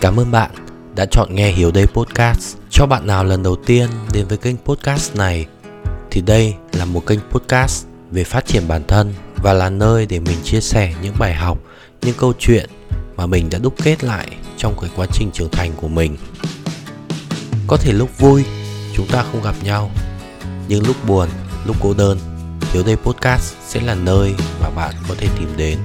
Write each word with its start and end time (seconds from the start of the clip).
Cảm 0.00 0.20
ơn 0.20 0.30
bạn 0.30 0.50
đã 0.94 1.06
chọn 1.06 1.34
nghe 1.34 1.50
Hiểu 1.50 1.70
Đây 1.70 1.86
Podcast. 1.86 2.56
Cho 2.70 2.86
bạn 2.86 3.06
nào 3.06 3.24
lần 3.24 3.42
đầu 3.42 3.56
tiên 3.56 3.88
đến 4.12 4.26
với 4.26 4.38
kênh 4.38 4.56
podcast 4.56 5.16
này 5.16 5.46
thì 6.10 6.20
đây 6.20 6.54
là 6.72 6.84
một 6.84 7.06
kênh 7.06 7.20
podcast 7.30 7.86
về 8.10 8.24
phát 8.24 8.46
triển 8.46 8.68
bản 8.68 8.82
thân 8.88 9.14
và 9.36 9.52
là 9.52 9.70
nơi 9.70 10.06
để 10.06 10.20
mình 10.20 10.36
chia 10.44 10.60
sẻ 10.60 10.94
những 11.02 11.14
bài 11.18 11.34
học, 11.34 11.58
những 12.02 12.14
câu 12.18 12.32
chuyện 12.38 12.70
mà 13.16 13.26
mình 13.26 13.50
đã 13.50 13.58
đúc 13.58 13.74
kết 13.82 14.04
lại 14.04 14.28
trong 14.56 14.74
cái 14.80 14.90
quá 14.96 15.06
trình 15.12 15.30
trưởng 15.32 15.50
thành 15.50 15.72
của 15.76 15.88
mình. 15.88 16.16
Có 17.66 17.76
thể 17.76 17.92
lúc 17.92 18.18
vui 18.18 18.44
chúng 18.94 19.06
ta 19.06 19.24
không 19.32 19.42
gặp 19.42 19.54
nhau, 19.62 19.90
nhưng 20.68 20.86
lúc 20.86 20.96
buồn, 21.08 21.28
lúc 21.66 21.76
cô 21.80 21.94
đơn, 21.94 22.18
Hiểu 22.72 22.82
Đây 22.86 22.96
Podcast 22.96 23.54
sẽ 23.66 23.80
là 23.80 23.94
nơi 23.94 24.34
mà 24.62 24.70
bạn 24.70 24.94
có 25.08 25.14
thể 25.18 25.28
tìm 25.38 25.48
đến. 25.56 25.78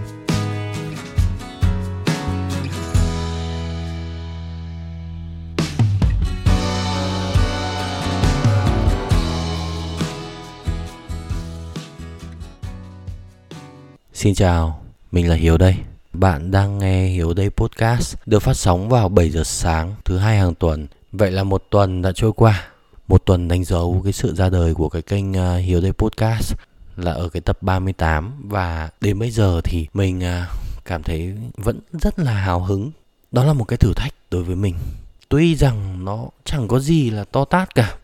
Xin 14.26 14.36
chào, 14.36 14.82
mình 15.12 15.30
là 15.30 15.36
Hiếu 15.36 15.58
đây. 15.58 15.76
Bạn 16.14 16.52
đang 16.52 16.80
nghe 16.80 17.08
Hiếu 17.08 17.34
đây 17.34 17.50
podcast 17.50 18.16
được 18.26 18.40
phát 18.40 18.54
sóng 18.54 18.90
vào 18.90 19.10
7 19.10 19.30
giờ 19.30 19.44
sáng 19.44 19.96
thứ 20.06 20.18
hai 20.18 20.38
hàng 20.38 20.56
tuần. 20.56 20.88
Vậy 21.12 21.32
là 21.32 21.44
một 21.44 21.64
tuần 21.70 22.02
đã 22.02 22.12
trôi 22.16 22.34
qua. 22.34 22.68
Một 23.08 23.26
tuần 23.26 23.48
đánh 23.48 23.64
dấu 23.64 24.02
cái 24.04 24.14
sự 24.14 24.36
ra 24.36 24.50
đời 24.50 24.74
của 24.74 24.90
cái 24.90 25.02
kênh 25.02 25.38
à, 25.38 25.56
Hiếu 25.56 25.82
đây 25.82 25.92
podcast 25.92 26.54
là 26.96 27.12
ở 27.12 27.30
cái 27.30 27.42
tập 27.42 27.58
38 27.62 28.34
và 28.44 28.90
đến 29.02 29.20
bây 29.20 29.32
giờ 29.32 29.62
thì 29.64 29.88
mình 29.94 30.24
à, 30.24 30.50
cảm 30.86 31.04
thấy 31.04 31.34
vẫn 31.58 31.80
rất 31.92 32.20
là 32.20 32.34
hào 32.34 32.60
hứng. 32.60 32.92
Đó 33.32 33.44
là 33.44 33.54
một 33.54 33.66
cái 33.66 33.78
thử 33.78 33.94
thách 33.96 34.14
đối 34.32 34.44
với 34.44 34.56
mình. 34.56 34.76
Tuy 35.30 35.56
rằng 35.56 36.06
nó 36.06 36.26
chẳng 36.46 36.68
có 36.68 36.80
gì 36.80 37.10
là 37.10 37.24
to 37.24 37.46
tát 37.46 37.76
cả. 37.76 37.98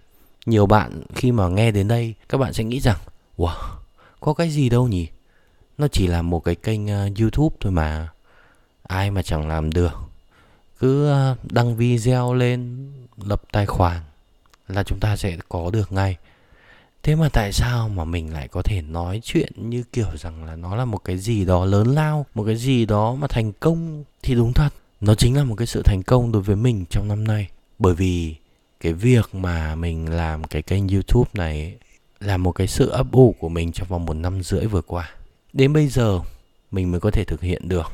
Nhiều 0.45 0.65
bạn 0.65 1.01
khi 1.15 1.31
mà 1.31 1.47
nghe 1.47 1.71
đến 1.71 1.87
đây 1.87 2.13
các 2.29 2.37
bạn 2.37 2.53
sẽ 2.53 2.63
nghĩ 2.63 2.79
rằng 2.79 2.97
Wow, 3.37 3.55
có 4.19 4.33
cái 4.33 4.49
gì 4.49 4.69
đâu 4.69 4.87
nhỉ? 4.87 5.07
Nó 5.81 5.87
chỉ 5.87 6.07
là 6.07 6.21
một 6.21 6.39
cái 6.39 6.55
kênh 6.55 6.85
uh, 6.85 7.19
youtube 7.19 7.55
thôi 7.59 7.71
mà. 7.71 8.09
Ai 8.83 9.11
mà 9.11 9.21
chẳng 9.21 9.47
làm 9.47 9.71
được. 9.71 9.91
Cứ 10.79 11.11
uh, 11.11 11.51
đăng 11.51 11.75
video 11.75 12.33
lên 12.33 12.87
lập 13.25 13.41
tài 13.51 13.65
khoản 13.65 13.97
là 14.67 14.83
chúng 14.83 14.99
ta 14.99 15.15
sẽ 15.15 15.37
có 15.49 15.69
được 15.73 15.91
ngay. 15.91 16.17
Thế 17.03 17.15
mà 17.15 17.29
tại 17.33 17.53
sao 17.53 17.89
mà 17.89 18.03
mình 18.05 18.33
lại 18.33 18.47
có 18.47 18.61
thể 18.61 18.81
nói 18.81 19.21
chuyện 19.23 19.69
như 19.69 19.83
kiểu 19.93 20.07
rằng 20.17 20.45
là 20.45 20.55
nó 20.55 20.75
là 20.75 20.85
một 20.85 20.97
cái 20.97 21.17
gì 21.17 21.45
đó 21.45 21.65
lớn 21.65 21.87
lao 21.87 22.25
một 22.35 22.43
cái 22.43 22.55
gì 22.55 22.85
đó 22.85 23.15
mà 23.15 23.27
thành 23.27 23.51
công 23.53 24.03
thì 24.23 24.35
đúng 24.35 24.53
thật. 24.53 24.69
Nó 25.01 25.15
chính 25.15 25.37
là 25.37 25.43
một 25.43 25.55
cái 25.55 25.67
sự 25.67 25.81
thành 25.83 26.03
công 26.03 26.31
đối 26.31 26.41
với 26.41 26.55
mình 26.55 26.85
trong 26.89 27.07
năm 27.07 27.23
nay. 27.23 27.47
Bởi 27.79 27.95
vì 27.95 28.35
cái 28.79 28.93
việc 28.93 29.35
mà 29.35 29.75
mình 29.75 30.09
làm 30.09 30.43
cái 30.43 30.61
kênh 30.61 30.87
youtube 30.87 31.29
này 31.33 31.75
là 32.19 32.37
một 32.37 32.51
cái 32.51 32.67
sự 32.67 32.89
ấp 32.89 33.11
ủ 33.11 33.35
của 33.39 33.49
mình 33.49 33.71
trong 33.71 33.87
vòng 33.87 34.05
một 34.05 34.13
năm 34.13 34.43
rưỡi 34.43 34.65
vừa 34.65 34.81
qua 34.81 35.09
đến 35.53 35.73
bây 35.73 35.87
giờ, 35.87 36.19
mình 36.71 36.91
mới 36.91 36.99
có 36.99 37.11
thể 37.11 37.23
thực 37.23 37.41
hiện 37.41 37.69
được. 37.69 37.91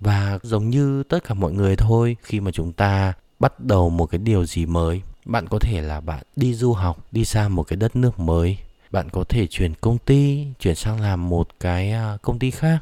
Và 0.00 0.38
giống 0.42 0.70
như 0.70 1.02
tất 1.02 1.24
cả 1.24 1.34
mọi 1.34 1.52
người 1.52 1.76
thôi, 1.76 2.16
khi 2.22 2.40
mà 2.40 2.50
chúng 2.50 2.72
ta 2.72 3.12
bắt 3.38 3.60
đầu 3.60 3.90
một 3.90 4.06
cái 4.06 4.18
điều 4.18 4.46
gì 4.46 4.66
mới, 4.66 5.02
bạn 5.24 5.48
có 5.48 5.58
thể 5.58 5.80
là 5.80 6.00
bạn 6.00 6.22
đi 6.36 6.54
du 6.54 6.72
học, 6.72 7.06
đi 7.12 7.24
sang 7.24 7.54
một 7.54 7.62
cái 7.62 7.76
đất 7.76 7.96
nước 7.96 8.20
mới. 8.20 8.58
Bạn 8.90 9.10
có 9.10 9.24
thể 9.28 9.46
chuyển 9.46 9.74
công 9.74 9.98
ty, 9.98 10.46
chuyển 10.60 10.74
sang 10.74 11.00
làm 11.00 11.28
một 11.28 11.48
cái 11.60 11.90
à, 11.90 12.18
công 12.22 12.38
ty 12.38 12.50
khác. 12.50 12.78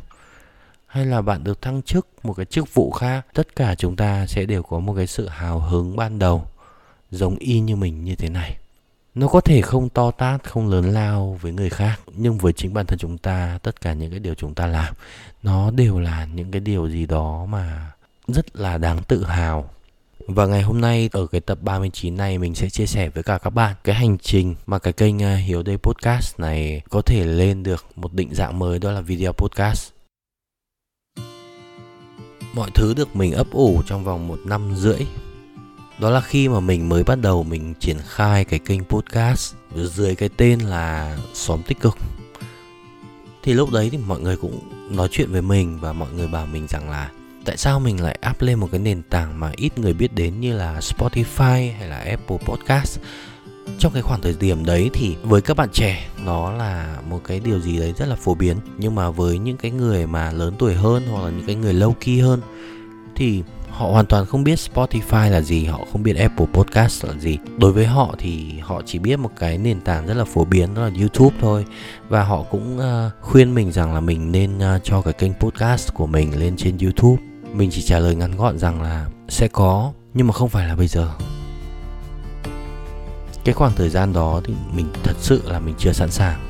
Hay 0.87 1.07
là 1.07 1.23
bạn 1.23 1.45
được 1.45 1.63
thăng 1.63 1.83
chức 1.83 2.07
một 2.23 2.35
cái 2.35 2.47
chức 2.47 2.75
vụ 2.75 2.91
khác. 2.91 3.27
Tất 3.35 3.57
cả 3.57 3.75
chúng 3.75 3.97
ta 3.97 4.27
sẽ 4.27 4.47
đều 4.47 4.63
có 4.63 4.79
một 4.79 4.95
cái 4.97 5.07
sự 5.07 5.29
hào 5.29 5.59
hứng 5.59 5.97
ban 5.97 6.19
đầu, 6.19 6.47
giống 7.11 7.37
y 7.37 7.61
như 7.61 7.77
mình 7.77 8.05
như 8.05 8.15
thế 8.17 8.29
này 8.29 8.57
nó 9.15 9.29
có 9.29 9.41
thể 9.41 9.61
không 9.61 9.89
to 9.89 10.11
tát, 10.11 10.45
không 10.51 10.69
lớn 10.69 10.91
lao 10.91 11.39
với 11.41 11.53
người 11.53 11.71
khác, 11.71 12.01
nhưng 12.17 12.39
với 12.39 12.53
chính 12.53 12.75
bản 12.75 12.87
thân 12.87 12.99
chúng 12.99 13.19
ta, 13.19 13.59
tất 13.63 13.81
cả 13.81 13.93
những 13.93 14.11
cái 14.11 14.21
điều 14.21 14.35
chúng 14.35 14.55
ta 14.55 14.67
làm, 14.67 14.95
nó 15.43 15.71
đều 15.71 15.99
là 15.99 16.29
những 16.35 16.51
cái 16.51 16.61
điều 16.61 16.89
gì 16.89 17.07
đó 17.07 17.47
mà 17.49 17.93
rất 18.29 18.57
là 18.57 18.79
đáng 18.79 19.03
tự 19.09 19.25
hào 19.25 19.71
và 20.29 20.47
ngày 20.47 20.63
hôm 20.63 20.81
nay, 20.81 21.09
ở 21.13 21.27
cái 21.27 21.41
tập 21.41 21.59
39 21.63 22.17
này, 22.17 22.39
mình 22.39 22.55
sẽ 22.55 22.71
chia 22.71 22.87
sẻ 22.87 23.09
với 23.09 23.23
cả 23.23 23.39
các 23.39 23.51
bạn 23.51 23.75
cái 23.85 23.95
hành 23.95 24.19
trình 24.19 24.55
mà 24.67 24.79
cái 24.79 24.93
kênh 24.93 25.19
ờ, 25.19 25.37
Hiếu 25.37 25.63
Đây 25.63 25.77
Podcast 25.77 26.41
này 26.41 26.83
có 26.91 27.03
thể 27.03 27.25
lên 27.25 27.63
được 27.63 27.85
một 27.97 28.13
định 28.13 28.35
dạng 28.35 28.59
mới, 28.59 28.79
đó 28.79 28.93
là 28.93 29.01
video 29.01 29.33
podcast. 29.33 29.91
Mọi 32.53 32.71
thứ 32.75 32.95
được 32.95 33.17
mình 33.17 33.33
ấp 33.33 33.47
ủ 33.51 33.83
trong 33.87 34.05
vòng 34.05 34.29
một 34.29 34.39
năm 34.45 34.75
rưỡi 34.77 35.01
đó 35.99 36.11
là 36.11 36.21
khi 36.21 36.49
mà 36.49 36.61
mình 36.61 36.89
mới 36.89 37.05
bắt 37.05 37.21
đầu 37.21 37.43
mình 37.43 37.75
triển 37.81 37.97
khai 38.09 38.45
cái 38.45 38.59
kênh 38.59 38.85
podcast 38.85 39.55
dưới 39.75 40.15
cái 40.15 40.29
tên 40.37 40.61
là 40.61 41.17
xóm 41.35 41.63
tích 41.63 41.81
cực. 41.81 41.97
Thì 43.43 43.53
lúc 43.53 43.71
đấy 43.73 43.89
thì 43.93 43.99
mọi 43.99 44.21
người 44.21 44.37
cũng 44.37 44.61
nói 44.97 45.09
chuyện 45.11 45.33
với 45.33 45.43
mình 45.43 45.81
và 45.81 45.93
mọi 45.93 46.09
người 46.17 46.27
bảo 46.27 46.47
mình 46.47 46.67
rằng 46.69 46.91
là 46.91 47.11
tại 47.45 47.57
sao 47.57 47.81
mình 47.81 48.03
lại 48.03 48.19
up 48.31 48.43
lên 48.43 48.59
một 48.59 48.69
cái 48.71 48.81
nền 48.81 49.03
tảng 49.03 49.41
mà 49.41 49.53
ít 49.57 49.79
người 49.79 49.95
biết 49.95 50.15
đến 50.15 50.41
như 50.41 50.57
là 50.57 50.81
Spotify 50.81 51.73
hay 51.79 51.89
là 51.89 51.97
Apple 51.97 52.37
Podcast? 52.37 52.99
Trong 53.79 53.93
cái 53.93 54.03
khoảng 54.03 54.21
thời 54.21 54.35
điểm 54.41 54.65
đấy 54.65 54.91
thì 54.93 55.17
với 55.23 55.41
các 55.41 55.57
bạn 55.57 55.69
trẻ, 55.73 56.09
nó 56.25 56.53
là 56.53 56.99
một 57.11 57.21
cái 57.25 57.41
điều 57.41 57.61
gì 57.61 57.79
đấy 57.79 57.95
rất 57.99 58.09
là 58.09 58.17
phổ 58.17 58.35
biến. 58.35 58.57
Nhưng 58.79 58.95
mà 58.95 59.11
với 59.11 59.39
những 59.39 59.57
cái 59.57 59.71
người 59.71 60.07
mà 60.07 60.33
lớn 60.33 60.55
tuổi 60.59 60.75
hơn 60.75 61.03
hoặc 61.11 61.25
là 61.25 61.31
những 61.31 61.47
cái 61.47 61.55
người 61.57 61.75
lâu 61.75 61.97
kỳ 62.01 62.21
hơn, 62.21 62.41
thì 63.17 63.43
họ 63.75 63.87
hoàn 63.87 64.07
toàn 64.07 64.27
không 64.27 64.45
biết 64.45 64.59
Spotify 64.75 65.31
là 65.31 65.41
gì, 65.41 65.65
họ 65.65 65.81
không 65.93 66.03
biết 66.03 66.17
Apple 66.17 66.47
Podcast 66.53 67.05
là 67.05 67.13
gì. 67.19 67.39
Đối 67.59 67.73
với 67.73 67.87
họ 67.87 68.15
thì 68.19 68.59
họ 68.63 68.83
chỉ 68.87 68.99
biết 68.99 69.17
một 69.17 69.31
cái 69.39 69.59
nền 69.59 69.81
tảng 69.81 70.07
rất 70.07 70.15
là 70.15 70.25
phổ 70.25 70.45
biến 70.45 70.75
đó 70.75 70.83
là 70.83 70.91
YouTube 71.01 71.37
thôi 71.41 71.65
và 72.09 72.23
họ 72.23 72.43
cũng 72.43 72.79
uh, 72.79 73.13
khuyên 73.21 73.55
mình 73.55 73.73
rằng 73.73 73.95
là 73.95 74.01
mình 74.01 74.33
nên 74.33 74.59
uh, 74.59 74.85
cho 74.85 75.03
cái 75.03 75.13
kênh 75.13 75.35
podcast 75.35 75.95
của 75.95 76.07
mình 76.07 76.39
lên 76.39 76.57
trên 76.57 76.79
YouTube. 76.79 77.23
Mình 77.53 77.71
chỉ 77.73 77.83
trả 77.83 77.99
lời 77.99 78.15
ngắn 78.15 78.37
gọn 78.37 78.59
rằng 78.59 78.83
là 78.83 79.07
sẽ 79.29 79.49
có 79.49 79.93
nhưng 80.15 80.27
mà 80.27 80.33
không 80.33 80.49
phải 80.49 80.69
là 80.69 80.77
bây 80.77 80.87
giờ. 80.87 81.11
Cái 83.45 83.55
khoảng 83.55 83.73
thời 83.77 83.89
gian 83.89 84.13
đó 84.13 84.41
thì 84.45 84.55
mình 84.75 84.87
thật 85.03 85.17
sự 85.19 85.43
là 85.45 85.61
mình 85.61 85.75
chưa 85.79 85.93
sẵn 85.93 86.11
sàng. 86.11 86.41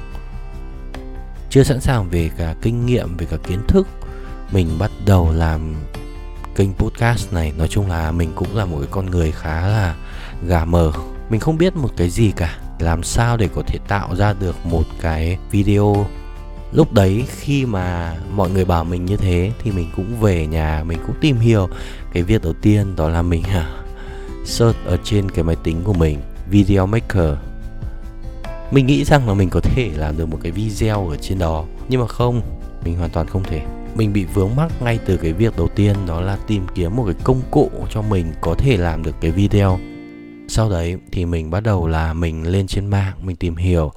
Chưa 1.50 1.62
sẵn 1.62 1.80
sàng 1.80 2.08
về 2.10 2.30
cả 2.36 2.54
kinh 2.62 2.86
nghiệm, 2.86 3.16
về 3.16 3.26
cả 3.30 3.36
kiến 3.36 3.60
thức. 3.68 3.88
Mình 4.52 4.68
bắt 4.78 4.90
đầu 5.06 5.32
làm 5.32 5.74
kênh 6.54 6.72
podcast 6.75 7.32
này, 7.32 7.53
nói 7.59 7.69
chung 7.69 7.88
là 7.88 8.12
mình 8.12 8.32
cũng 8.34 8.56
là 8.56 8.65
một 8.65 8.76
cái 8.78 8.88
con 8.91 9.06
người 9.06 9.32
khá 9.32 9.66
là 9.66 9.94
gà 10.47 10.65
mờ. 10.65 10.92
Mình 11.31 11.41
không 11.41 11.59
biết 11.59 11.76
một 11.76 11.91
cái 11.97 12.10
gì 12.10 12.32
cả. 12.37 12.59
Làm 12.78 13.03
sao 13.03 13.37
để 13.37 13.48
có 13.54 13.62
thể 13.66 13.78
tạo 13.88 14.16
ra 14.16 14.32
được 14.32 14.66
một 14.66 14.84
cái 15.00 15.38
video 15.50 16.06
lúc 16.75 16.93
đấy 16.93 17.25
khi 17.28 17.66
mà 17.66 18.16
mọi 18.31 18.50
người 18.50 18.64
bảo 18.64 18.84
mình 18.84 19.04
như 19.04 19.16
thế 19.16 19.53
thì 19.62 19.70
mình 19.70 19.91
cũng 19.97 20.20
về 20.20 20.47
nhà, 20.47 20.84
mình 20.87 20.98
cũng 21.06 21.16
tìm 21.20 21.38
hiểu. 21.38 21.69
Cái 22.12 22.22
việc 22.22 22.43
đầu 22.43 22.53
tiên 22.53 22.97
đó 22.97 23.09
là 23.09 23.22
mình 23.22 23.43
à, 23.43 23.70
search 24.44 24.76
ở 24.87 24.98
trên 25.04 25.31
cái 25.31 25.44
máy 25.44 25.56
tính 25.62 25.81
của 25.84 25.93
mình, 25.93 26.19
video 26.50 26.87
maker. 26.87 27.34
Mình 28.70 28.87
nghĩ 28.87 29.04
rằng 29.04 29.28
là 29.28 29.34
mình 29.34 29.50
có 29.50 29.60
thể 29.60 29.91
làm 29.97 30.16
được 30.16 30.26
một 30.26 30.38
cái 30.43 30.53
video 30.53 31.09
ở 31.09 31.16
trên 31.16 31.38
đó, 31.38 31.64
nhưng 31.88 32.00
mà 32.00 32.06
không, 32.06 32.41
mình 32.84 32.98
hoàn 32.98 33.10
toàn 33.10 33.26
không 33.26 33.43
thể 33.43 33.62
mình 33.94 34.12
bị 34.12 34.25
vướng 34.25 34.56
mắc 34.56 34.82
ngay 34.82 34.99
từ 35.06 35.16
cái 35.16 35.32
việc 35.32 35.56
đầu 35.56 35.69
tiên 35.69 35.97
đó 36.06 36.21
là 36.21 36.38
tìm 36.47 36.66
kiếm 36.75 36.97
một 36.97 37.05
cái 37.05 37.15
công 37.25 37.43
cụ 37.50 37.71
cho 37.91 38.03
mình 38.03 38.32
có 38.41 38.55
thể 38.59 38.77
làm 38.77 39.03
được 39.03 39.15
cái 39.21 39.31
video. 39.31 39.78
Sau 40.49 40.71
đấy 40.71 40.97
thì 41.12 41.25
mình 41.25 41.50
bắt 41.50 41.60
đầu 41.60 41.87
là 41.87 42.12
mình 42.12 42.47
lên 42.47 42.66
trên 42.66 42.87
mạng 42.87 43.15
mình 43.22 43.37
tìm 43.37 43.56
hiểu. 43.56 43.93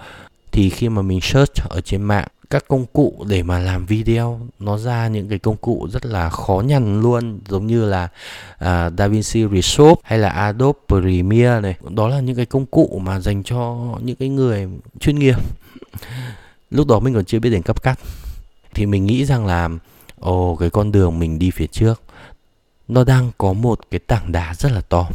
Thì 0.51 0.69
khi 0.69 0.89
mà 0.89 1.01
mình 1.01 1.21
search 1.21 1.69
ở 1.69 1.81
trên 1.81 2.01
mạng 2.01 2.27
các 2.49 2.65
công 2.67 2.85
cụ 2.93 3.25
để 3.29 3.43
mà 3.43 3.59
làm 3.59 3.85
video 3.85 4.39
nó 4.59 4.77
ra 4.77 5.07
những 5.07 5.29
cái 5.29 5.39
công 5.39 5.57
cụ 5.57 5.87
rất 5.91 6.05
là 6.05 6.29
khó 6.29 6.63
nhằn 6.65 7.01
luôn. 7.01 7.39
Giống 7.49 7.67
như 7.67 7.85
là 7.85 8.03
uh, 8.53 8.93
DaVinci 8.97 9.45
Resolve 9.53 9.95
hay 10.03 10.19
là 10.19 10.29
Adobe 10.29 10.79
Premiere 10.87 11.61
này. 11.61 11.75
Đó 11.89 12.07
là 12.07 12.19
những 12.19 12.35
cái 12.35 12.45
công 12.45 12.65
cụ 12.65 13.01
mà 13.03 13.19
dành 13.19 13.43
cho 13.43 13.77
những 14.01 14.15
cái 14.15 14.29
người 14.29 14.67
chuyên 14.99 15.19
nghiệp. 15.19 15.37
Lúc 16.71 16.87
đó 16.87 16.99
mình 16.99 17.13
còn 17.13 17.25
chưa 17.25 17.39
biết 17.39 17.49
đến 17.49 17.61
cấp 17.61 17.83
cắt 17.83 17.99
thì 18.77 18.85
mình 18.85 19.05
nghĩ 19.05 19.25
rằng 19.25 19.45
là 19.45 19.69
ồ 20.19 20.55
cái 20.55 20.69
con 20.69 20.91
đường 20.91 21.19
mình 21.19 21.39
đi 21.39 21.51
phía 21.51 21.67
trước 21.67 22.01
nó 22.87 23.03
đang 23.03 23.31
có 23.37 23.53
một 23.53 23.79
cái 23.91 23.99
tảng 23.99 24.31
đá 24.31 24.53
rất 24.57 24.71
là 24.71 24.81
to. 24.81 25.09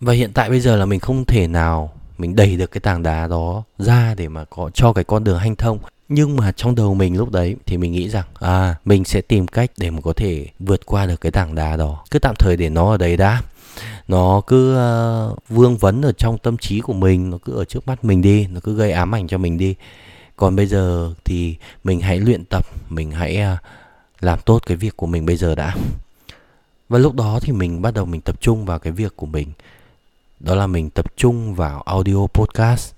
Và 0.00 0.12
hiện 0.12 0.32
tại 0.34 0.48
bây 0.50 0.60
giờ 0.60 0.76
là 0.76 0.84
mình 0.84 1.00
không 1.00 1.24
thể 1.24 1.46
nào 1.46 1.92
mình 2.18 2.36
đẩy 2.36 2.56
được 2.56 2.70
cái 2.70 2.80
tảng 2.80 3.02
đá 3.02 3.26
đó 3.26 3.62
ra 3.78 4.14
để 4.14 4.28
mà 4.28 4.44
có 4.44 4.70
cho 4.74 4.92
cái 4.92 5.04
con 5.04 5.24
đường 5.24 5.38
hanh 5.38 5.56
thông. 5.56 5.78
Nhưng 6.08 6.36
mà 6.36 6.52
trong 6.52 6.74
đầu 6.74 6.94
mình 6.94 7.16
lúc 7.16 7.30
đấy 7.30 7.56
thì 7.66 7.76
mình 7.76 7.92
nghĩ 7.92 8.08
rằng 8.08 8.24
à 8.40 8.74
mình 8.84 9.04
sẽ 9.04 9.20
tìm 9.20 9.46
cách 9.46 9.70
để 9.76 9.90
mà 9.90 10.00
có 10.00 10.12
thể 10.12 10.46
vượt 10.58 10.86
qua 10.86 11.06
được 11.06 11.20
cái 11.20 11.32
tảng 11.32 11.54
đá 11.54 11.76
đó. 11.76 12.04
Cứ 12.10 12.18
tạm 12.18 12.34
thời 12.38 12.56
để 12.56 12.68
nó 12.68 12.90
ở 12.90 12.96
đấy 12.96 13.16
đã. 13.16 13.42
Nó 14.08 14.40
cứ 14.46 14.76
uh, 14.76 15.38
vương 15.48 15.76
vấn 15.76 16.02
ở 16.02 16.12
trong 16.12 16.38
tâm 16.38 16.56
trí 16.56 16.80
của 16.80 16.92
mình 16.92 17.30
nó 17.30 17.38
cứ 17.44 17.52
ở 17.56 17.64
trước 17.64 17.86
mắt 17.86 18.04
mình 18.04 18.22
đi 18.22 18.46
nó 18.46 18.60
cứ 18.60 18.74
gây 18.76 18.92
ám 18.92 19.14
ảnh 19.14 19.28
cho 19.28 19.38
mình 19.38 19.58
đi 19.58 19.74
còn 20.38 20.56
bây 20.56 20.66
giờ 20.66 21.14
thì 21.24 21.56
mình 21.84 22.00
hãy 22.00 22.20
luyện 22.20 22.44
tập, 22.44 22.66
mình 22.88 23.10
hãy 23.10 23.36
à, 23.36 23.58
làm 24.20 24.38
tốt 24.44 24.62
cái 24.66 24.76
việc 24.76 24.96
của 24.96 25.06
mình 25.06 25.26
bây 25.26 25.36
giờ 25.36 25.54
đã. 25.54 25.76
Và 26.88 26.98
lúc 26.98 27.14
đó 27.14 27.38
thì 27.42 27.52
mình 27.52 27.82
bắt 27.82 27.94
đầu 27.94 28.04
mình 28.04 28.20
tập 28.20 28.40
trung 28.40 28.64
vào 28.64 28.78
cái 28.78 28.92
việc 28.92 29.16
của 29.16 29.26
mình. 29.26 29.52
Đó 30.40 30.54
là 30.54 30.66
mình 30.66 30.90
tập 30.90 31.16
trung 31.16 31.54
vào 31.54 31.82
audio 31.82 32.26
podcast, 32.34 32.92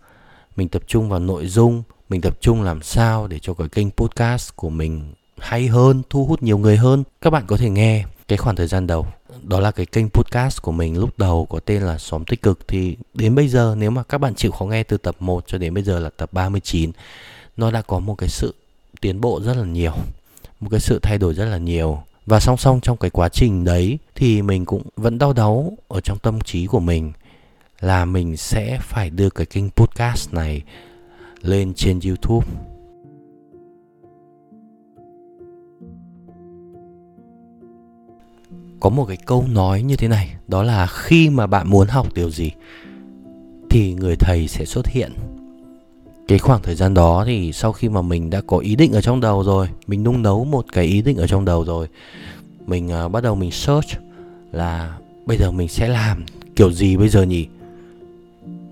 mình 0.56 0.68
tập 0.68 0.82
trung 0.86 1.08
vào 1.08 1.20
nội 1.20 1.46
dung, 1.46 1.82
mình 2.08 2.20
tập 2.20 2.40
trung 2.40 2.62
làm 2.62 2.82
sao 2.82 3.26
để 3.26 3.38
cho 3.38 3.54
cái 3.54 3.68
kênh 3.68 3.90
podcast 3.90 4.56
của 4.56 4.70
mình 4.70 5.12
hay 5.38 5.66
hơn, 5.66 6.02
thu 6.10 6.26
hút 6.26 6.42
nhiều 6.42 6.58
người 6.58 6.76
hơn. 6.76 7.04
Các 7.20 7.30
bạn 7.30 7.44
có 7.46 7.56
thể 7.56 7.70
nghe 7.70 8.04
cái 8.28 8.38
khoảng 8.38 8.56
thời 8.56 8.66
gian 8.66 8.86
đầu 8.86 9.06
đó 9.42 9.60
là 9.60 9.70
cái 9.70 9.86
kênh 9.86 10.08
podcast 10.08 10.62
của 10.62 10.72
mình 10.72 10.98
lúc 10.98 11.18
đầu 11.18 11.46
có 11.50 11.60
tên 11.60 11.82
là 11.82 11.98
xóm 11.98 12.24
tích 12.24 12.42
cực 12.42 12.68
thì 12.68 12.96
đến 13.14 13.34
bây 13.34 13.48
giờ, 13.48 13.74
nếu 13.78 13.90
mà 13.90 14.02
các 14.02 14.18
bạn 14.18 14.34
chịu 14.34 14.50
khó 14.50 14.64
nghe 14.64 14.82
từ 14.82 14.96
tập 14.96 15.16
1 15.20 15.44
cho 15.46 15.58
đến 15.58 15.74
bây 15.74 15.82
giờ 15.82 15.98
là 15.98 16.10
tập 16.16 16.32
39 16.32 16.92
nó 17.56 17.70
đã 17.70 17.82
có 17.82 17.98
một 17.98 18.14
cái 18.14 18.28
sự 18.28 18.54
tiến 19.00 19.20
bộ 19.20 19.40
rất 19.40 19.56
là 19.56 19.64
nhiều, 19.64 19.92
một 20.60 20.68
cái 20.70 20.80
sự 20.80 20.98
thay 21.02 21.18
đổi 21.18 21.34
rất 21.34 21.44
là 21.44 21.58
nhiều 21.58 22.02
và 22.26 22.40
song 22.40 22.56
song 22.56 22.80
trong 22.82 22.96
cái 22.96 23.10
quá 23.10 23.28
trình 23.28 23.64
đấy 23.64 23.98
thì 24.14 24.42
mình 24.42 24.64
cũng 24.64 24.82
vẫn 24.96 25.18
đau 25.18 25.32
đáu 25.32 25.72
ở 25.88 26.00
trong 26.00 26.18
tâm 26.18 26.40
trí 26.40 26.66
của 26.66 26.80
mình 26.80 27.12
là 27.80 28.04
mình 28.04 28.36
sẽ 28.36 28.78
phải 28.82 29.10
đưa 29.10 29.30
cái 29.30 29.46
kênh 29.46 29.70
podcast 29.70 30.32
này 30.32 30.62
lên 31.42 31.74
trên 31.74 32.00
YouTube. 32.00 32.69
Có 38.80 38.90
một 38.90 39.04
cái 39.04 39.16
câu 39.26 39.44
nói 39.52 39.82
như 39.82 39.96
thế 39.96 40.08
này, 40.08 40.34
đó 40.48 40.62
là 40.62 40.86
khi 40.86 41.30
mà 41.30 41.46
bạn 41.46 41.70
muốn 41.70 41.88
học 41.88 42.06
điều 42.14 42.30
gì 42.30 42.50
thì 43.70 43.94
người 43.94 44.16
thầy 44.16 44.48
sẽ 44.48 44.64
xuất 44.64 44.86
hiện. 44.86 45.12
Cái 46.28 46.38
khoảng 46.38 46.62
thời 46.62 46.74
gian 46.74 46.94
đó 46.94 47.24
thì 47.26 47.52
sau 47.52 47.72
khi 47.72 47.88
mà 47.88 48.02
mình 48.02 48.30
đã 48.30 48.40
có 48.46 48.58
ý 48.58 48.76
định 48.76 48.92
ở 48.92 49.00
trong 49.00 49.20
đầu 49.20 49.44
rồi, 49.44 49.68
mình 49.86 50.04
nung 50.04 50.22
nấu 50.22 50.44
một 50.44 50.64
cái 50.72 50.84
ý 50.84 51.02
định 51.02 51.16
ở 51.16 51.26
trong 51.26 51.44
đầu 51.44 51.64
rồi, 51.64 51.86
mình 52.66 52.90
uh, 53.06 53.12
bắt 53.12 53.22
đầu 53.22 53.34
mình 53.34 53.50
search 53.50 53.88
là 54.52 54.98
bây 55.26 55.36
giờ 55.36 55.50
mình 55.50 55.68
sẽ 55.68 55.88
làm 55.88 56.24
kiểu 56.56 56.72
gì 56.72 56.96
bây 56.96 57.08
giờ 57.08 57.22
nhỉ? 57.22 57.46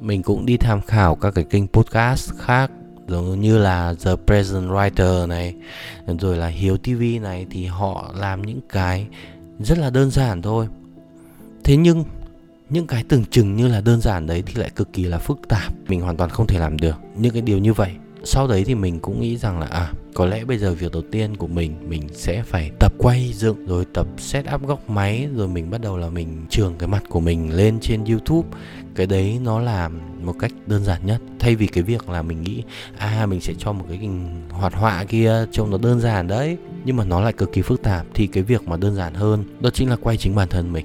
mình 0.01 0.23
cũng 0.23 0.47
đi 0.47 0.57
tham 0.57 0.81
khảo 0.81 1.15
các 1.15 1.35
cái 1.35 1.45
kênh 1.45 1.67
podcast 1.67 2.33
khác 2.39 2.71
giống 3.09 3.41
như 3.41 3.59
là 3.59 3.95
The 4.05 4.11
Present 4.27 4.69
Writer 4.69 5.29
này 5.29 5.55
rồi 6.19 6.37
là 6.37 6.47
Hiếu 6.47 6.77
TV 6.77 7.03
này 7.23 7.47
thì 7.51 7.67
họ 7.67 8.15
làm 8.17 8.43
những 8.43 8.61
cái 8.69 9.07
rất 9.61 9.79
là 9.79 9.91
đơn 9.91 10.11
giản 10.11 10.43
thôi. 10.43 10.69
Thế 11.65 11.77
nhưng, 11.77 12.05
những 12.71 12.87
cái 12.87 13.05
tưởng 13.09 13.25
chừng 13.31 13.57
như 13.57 13.69
là 13.69 13.81
đơn 13.81 14.01
giản 14.01 14.27
đấy 14.27 14.43
thì 14.47 14.55
lại 14.55 14.71
cực 14.77 14.93
kỳ 14.93 15.05
là 15.05 15.19
phức 15.19 15.49
tạp. 15.49 15.73
Mình 15.89 16.01
hoàn 16.01 16.17
toàn 16.17 16.31
không 16.31 16.47
thể 16.47 16.59
làm 16.59 16.77
được 16.77 16.97
những 17.17 17.33
cái 17.33 17.43
điều 17.43 17.59
như 17.59 17.73
vậy 17.73 17.93
sau 18.25 18.47
đấy 18.47 18.65
thì 18.67 18.75
mình 18.75 19.01
cũng 19.01 19.21
nghĩ 19.21 19.37
rằng 19.37 19.61
là 19.61 19.67
à 19.67 19.93
có 20.15 20.27
lẽ 20.27 20.45
bây 20.45 20.59
giờ 20.59 20.75
việc 20.75 20.93
đầu 20.93 21.03
tiên 21.11 21.37
của 21.37 21.47
mình 21.47 21.75
mình 21.89 22.03
sẽ 22.13 22.43
phải 22.43 22.71
tập 22.79 22.93
quay 22.99 23.33
dựng, 23.35 23.67
rồi 23.67 23.85
tập 23.93 24.07
set 24.19 24.45
up 24.55 24.67
góc 24.67 24.91
máy, 24.91 25.29
rồi 25.37 25.49
mình 25.49 25.71
bắt 25.71 25.81
đầu 25.81 25.97
là 25.97 26.11
mình 26.11 26.47
trường 26.51 26.75
cái 26.79 26.89
mặt 26.89 27.03
của 27.09 27.21
mình 27.21 27.57
lên 27.57 27.81
trên 27.81 28.05
youtube. 28.05 28.49
Cái 28.95 29.07
đấy 29.07 29.39
nó 29.43 29.61
là 29.61 29.89
một 30.23 30.35
cách 30.39 30.53
đơn 30.67 30.85
giản 30.85 31.07
nhất. 31.07 31.21
Thay 31.39 31.55
vì 31.55 31.67
cái 31.67 31.83
việc 31.83 32.09
là 32.09 32.23
mình 32.23 32.43
nghĩ 32.43 32.63
à 32.99 33.27
mình 33.27 33.41
sẽ 33.41 33.55
cho 33.59 33.73
một 33.73 33.85
cái 33.89 33.99
hình 33.99 34.43
hoạt 34.51 34.75
họa 34.75 35.05
kia 35.05 35.47
trông 35.53 35.71
nó 35.71 35.79
đơn 35.79 36.01
giản 36.01 36.27
đấy, 36.27 36.57
nhưng 36.85 36.97
mà 36.97 37.05
nó 37.05 37.21
lại 37.21 37.33
cực 37.33 37.53
kỳ 37.53 37.63
phức 37.63 37.83
tạp, 37.83 38.07
thì 38.15 38.27
cái 38.27 38.43
việc 38.43 38.69
mà 38.69 38.77
đơn 38.77 38.95
giản 38.95 39.15
hơn, 39.15 39.45
đó 39.61 39.71
chính 39.71 39.91
là 39.91 39.97
quay 39.97 40.17
chính 40.17 40.35
bản 40.35 40.49
thân 40.49 40.73
mình. 40.73 40.85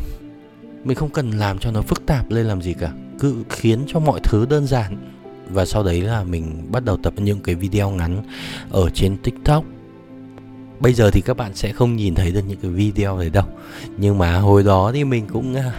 Mình 0.83 0.97
không 0.97 1.09
cần 1.09 1.31
làm 1.31 1.59
cho 1.59 1.71
nó 1.71 1.81
phức 1.81 2.05
tạp 2.05 2.31
lên 2.31 2.45
làm 2.45 2.61
gì 2.61 2.73
cả, 2.73 2.91
cứ 3.19 3.35
khiến 3.49 3.79
cho 3.87 3.99
mọi 3.99 4.19
thứ 4.23 4.45
đơn 4.49 4.67
giản 4.67 5.12
và 5.53 5.65
sau 5.65 5.83
đấy 5.83 6.01
là 6.01 6.23
mình 6.23 6.67
bắt 6.71 6.85
đầu 6.85 6.97
tập 6.97 7.13
những 7.17 7.39
cái 7.39 7.55
video 7.55 7.89
ngắn 7.89 8.23
ở 8.69 8.89
trên 8.89 9.17
tiktok 9.17 9.63
bây 10.79 10.93
giờ 10.93 11.11
thì 11.11 11.21
các 11.21 11.37
bạn 11.37 11.51
sẽ 11.55 11.71
không 11.71 11.95
nhìn 11.95 12.15
thấy 12.15 12.31
được 12.31 12.41
những 12.47 12.59
cái 12.61 12.71
video 12.71 13.17
đấy 13.17 13.29
đâu 13.29 13.45
nhưng 13.97 14.17
mà 14.17 14.37
hồi 14.37 14.63
đó 14.63 14.91
thì 14.93 15.03
mình 15.03 15.27
cũng 15.33 15.55
à, 15.55 15.71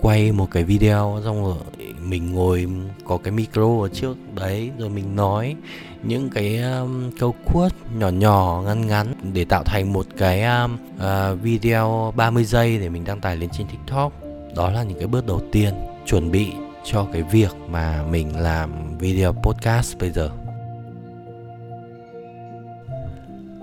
quay 0.00 0.32
một 0.32 0.50
cái 0.50 0.64
video 0.64 1.20
xong 1.24 1.44
rồi 1.44 1.56
mình 2.02 2.32
ngồi 2.32 2.66
có 3.04 3.16
cái 3.16 3.32
micro 3.32 3.82
ở 3.82 3.88
trước 3.88 4.16
đấy 4.34 4.70
rồi 4.78 4.88
mình 4.88 5.16
nói 5.16 5.56
những 6.02 6.30
cái 6.30 6.58
um, 6.58 7.10
câu 7.18 7.34
quote 7.44 7.76
nhỏ 7.98 8.08
nhỏ 8.08 8.62
ngắn 8.66 8.86
ngắn 8.86 9.06
để 9.32 9.44
tạo 9.44 9.62
thành 9.64 9.92
một 9.92 10.06
cái 10.18 10.42
um, 10.42 10.76
uh, 10.96 11.42
video 11.42 12.12
30 12.16 12.44
giây 12.44 12.78
để 12.78 12.88
mình 12.88 13.04
đăng 13.04 13.20
tải 13.20 13.36
lên 13.36 13.50
trên 13.52 13.66
TikTok. 13.66 14.12
Đó 14.56 14.70
là 14.70 14.82
những 14.82 14.98
cái 14.98 15.06
bước 15.06 15.26
đầu 15.26 15.40
tiên 15.52 15.74
chuẩn 16.06 16.30
bị 16.30 16.52
cho 16.86 17.06
cái 17.12 17.22
việc 17.22 17.50
mà 17.68 18.04
mình 18.10 18.40
làm 18.40 18.98
video 18.98 19.32
podcast 19.32 19.98
bây 19.98 20.10
giờ. 20.10 20.30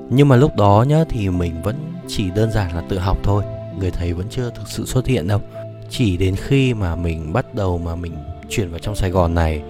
Nhưng 0.09 0.27
mà 0.27 0.35
lúc 0.35 0.55
đó 0.55 0.85
nhá 0.87 1.03
thì 1.09 1.29
mình 1.29 1.61
vẫn 1.61 1.75
chỉ 2.07 2.29
đơn 2.29 2.51
giản 2.51 2.75
là 2.75 2.83
tự 2.89 2.99
học 2.99 3.17
thôi, 3.23 3.43
người 3.79 3.91
thầy 3.91 4.13
vẫn 4.13 4.25
chưa 4.29 4.49
thực 4.55 4.67
sự 4.67 4.85
xuất 4.85 5.07
hiện 5.07 5.27
đâu. 5.27 5.41
Chỉ 5.89 6.17
đến 6.17 6.35
khi 6.35 6.73
mà 6.73 6.95
mình 6.95 7.33
bắt 7.33 7.55
đầu 7.55 7.77
mà 7.77 7.95
mình 7.95 8.13
chuyển 8.49 8.69
vào 8.69 8.79
trong 8.79 8.95
Sài 8.95 9.09
Gòn 9.09 9.33
này 9.33 9.63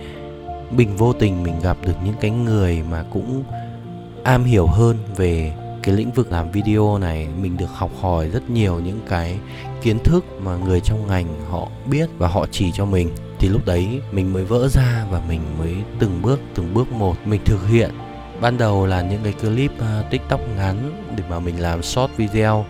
mình 0.78 0.96
vô 0.98 1.14
tình 1.14 1.44
mình 1.44 1.60
gặp 1.64 1.78
được 1.86 1.94
những 2.06 2.16
cái 2.22 2.32
người 2.32 2.84
mà 2.92 3.06
cũng 3.12 3.44
am 4.24 4.44
hiểu 4.44 4.68
hơn 4.68 4.98
về 5.16 5.54
cái 5.84 5.96
lĩnh 5.96 6.12
vực 6.12 6.32
làm 6.32 6.52
video 6.52 6.98
này. 6.98 7.28
Mình 7.42 7.58
được 7.58 7.70
học 7.74 7.92
hỏi 8.02 8.30
rất 8.30 8.50
nhiều 8.50 8.80
những 8.80 9.00
cái 9.10 9.40
kiến 9.82 10.00
thức 10.04 10.26
mà 10.42 10.58
người 10.58 10.80
trong 10.80 11.08
ngành 11.08 11.28
họ 11.50 11.68
biết 11.86 12.10
và 12.18 12.28
họ 12.28 12.46
chỉ 12.52 12.72
cho 12.72 12.86
mình 12.86 13.10
thì 13.44 13.50
lúc 13.50 13.66
đấy 13.66 14.02
mình 14.12 14.34
mới 14.34 14.44
vỡ 14.44 14.68
ra 14.68 15.06
và 15.12 15.22
mình 15.28 15.42
mới 15.60 15.76
từng 16.00 16.22
bước 16.22 16.40
từng 16.56 16.74
bước 16.74 16.92
một 16.92 17.28
mình 17.28 17.42
thực 17.46 17.68
hiện. 17.68 17.90
Ban 18.42 18.58
đầu 18.58 18.86
là 18.86 19.02
những 19.02 19.20
cái 19.24 19.34
clip 19.34 19.72
uh, 19.72 20.12
tiktok 20.12 20.40
ngắn 20.58 21.06
để 21.18 21.24
mà 21.30 21.40
mình 21.40 21.62
làm 21.62 21.84
short 21.84 22.12
video. 22.18 22.66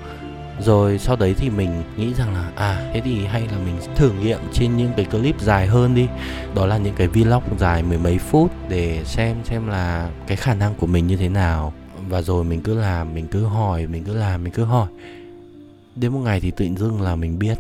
Rồi 0.59 0.99
sau 0.99 1.15
đấy 1.15 1.35
thì 1.37 1.49
mình 1.49 1.83
nghĩ 1.97 2.13
rằng 2.13 2.33
là 2.33 2.51
à 2.55 2.91
thế 2.93 3.01
thì 3.01 3.25
hay 3.25 3.41
là 3.41 3.57
mình 3.65 3.75
thử 3.95 4.11
nghiệm 4.11 4.39
trên 4.53 4.77
những 4.77 4.91
cái 4.95 5.05
clip 5.05 5.41
dài 5.41 5.67
hơn 5.67 5.95
đi. 5.95 6.07
Đó 6.55 6.65
là 6.65 6.77
những 6.77 6.95
cái 6.95 7.07
vlog 7.07 7.43
dài 7.59 7.83
mười 7.83 7.97
mấy 7.97 8.17
phút 8.17 8.51
để 8.69 9.03
xem 9.05 9.37
xem 9.43 9.67
là 9.67 10.09
cái 10.27 10.37
khả 10.37 10.53
năng 10.53 10.75
của 10.75 10.87
mình 10.87 11.07
như 11.07 11.15
thế 11.15 11.29
nào. 11.29 11.73
Và 12.09 12.21
rồi 12.21 12.43
mình 12.43 12.61
cứ 12.61 12.79
làm 12.79 13.13
mình 13.13 13.27
cứ 13.27 13.45
hỏi 13.45 13.87
mình 13.87 14.03
cứ 14.03 14.13
làm 14.13 14.43
mình 14.43 14.53
cứ 14.53 14.63
hỏi. 14.63 14.87
Đến 15.95 16.11
một 16.11 16.19
ngày 16.19 16.39
thì 16.39 16.51
tự 16.51 16.67
dưng 16.77 17.01
là 17.01 17.15
mình 17.15 17.39
biết 17.39 17.57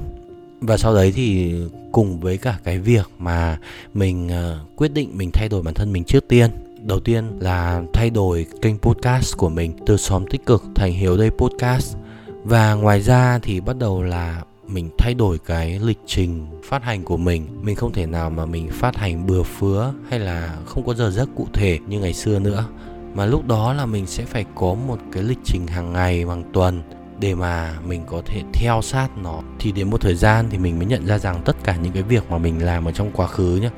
và 0.65 0.77
sau 0.77 0.95
đấy 0.95 1.11
thì 1.15 1.55
cùng 1.91 2.19
với 2.19 2.37
cả 2.37 2.59
cái 2.63 2.79
việc 2.79 3.09
mà 3.19 3.57
mình 3.93 4.27
uh, 4.27 4.75
quyết 4.75 4.93
định 4.93 5.09
mình 5.17 5.29
thay 5.33 5.49
đổi 5.49 5.63
bản 5.63 5.73
thân 5.73 5.93
mình 5.93 6.03
trước 6.03 6.27
tiên 6.27 6.51
đầu 6.83 6.99
tiên 6.99 7.39
là 7.39 7.83
thay 7.93 8.09
đổi 8.09 8.45
kênh 8.61 8.77
podcast 8.77 9.37
của 9.37 9.49
mình 9.49 9.73
từ 9.85 9.97
xóm 9.97 10.25
tích 10.29 10.45
cực 10.45 10.63
thành 10.75 10.93
hiếu 10.93 11.17
đây 11.17 11.29
podcast. 11.29 11.97
Và 12.43 12.73
ngoài 12.73 13.01
ra 13.01 13.39
thì 13.39 13.59
bắt 13.59 13.77
đầu 13.79 14.03
là 14.03 14.43
mình 14.67 14.89
thay 14.97 15.13
đổi 15.13 15.39
cái 15.45 15.79
lịch 15.79 15.99
trình 16.05 16.47
phát 16.63 16.83
hành 16.83 17.03
của 17.03 17.17
mình. 17.17 17.47
Mình 17.61 17.75
không 17.75 17.93
thể 17.93 18.05
nào 18.05 18.29
mà 18.29 18.45
mình 18.45 18.69
phát 18.71 18.95
hành 18.95 19.25
bừa 19.27 19.43
phứa 19.43 19.93
hay 20.09 20.19
là 20.19 20.57
không 20.65 20.85
có 20.85 20.93
giờ 20.93 21.11
giấc 21.11 21.29
cụ 21.35 21.47
thể 21.53 21.79
như 21.87 21.99
ngày 21.99 22.13
xưa 22.13 22.39
nữa. 22.39 22.65
Mà 23.13 23.25
lúc 23.25 23.47
đó 23.47 23.73
là 23.73 23.85
mình 23.85 24.05
sẽ 24.05 24.25
phải 24.25 24.45
có 24.55 24.73
một 24.73 24.97
cái 25.11 25.23
lịch 25.23 25.39
trình 25.43 25.67
hàng 25.67 25.93
ngày 25.93 26.25
hàng 26.25 26.43
tuần 26.53 26.81
để 27.19 27.35
mà 27.35 27.73
mình 27.85 28.03
có 28.07 28.21
thể 28.25 28.41
theo 28.53 28.81
sát 28.81 29.07
nó, 29.17 29.39
thì 29.59 29.71
đến 29.71 29.89
một 29.89 30.01
thời 30.01 30.15
gian 30.15 30.45
thì 30.49 30.57
mình 30.57 30.77
mới 30.79 30.85
nhận 30.85 31.05
ra 31.05 31.17
rằng 31.17 31.41
tất 31.45 31.55
cả 31.63 31.75
những 31.75 31.93
cái 31.93 32.03
việc 32.03 32.31
mà 32.31 32.37
mình 32.37 32.65
làm 32.65 32.85
ở 32.85 32.91
trong 32.91 33.11
quá 33.11 33.27
khứ 33.27 33.59
nhá, 33.61 33.69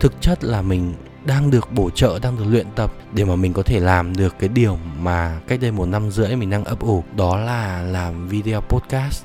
thực 0.00 0.20
chất 0.20 0.44
là 0.44 0.62
mình 0.62 0.94
đang 1.24 1.50
được 1.50 1.72
bổ 1.72 1.90
trợ, 1.90 2.18
đang 2.18 2.36
được 2.36 2.44
luyện 2.48 2.66
tập 2.74 2.92
để 3.12 3.24
mà 3.24 3.36
mình 3.36 3.52
có 3.52 3.62
thể 3.62 3.80
làm 3.80 4.16
được 4.16 4.34
cái 4.38 4.48
điều 4.48 4.78
mà 5.00 5.40
cách 5.48 5.60
đây 5.60 5.72
một 5.72 5.86
năm 5.86 6.10
rưỡi 6.10 6.36
mình 6.36 6.50
đang 6.50 6.64
ấp 6.64 6.80
ủ, 6.80 7.04
đó 7.16 7.36
là 7.36 7.82
làm 7.82 8.28
video 8.28 8.60
podcast 8.60 9.24